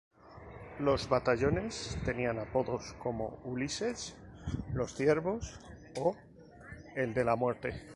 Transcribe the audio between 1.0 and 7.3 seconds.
batallones tenían apodos como "Ulises", "los Ciervos" o el de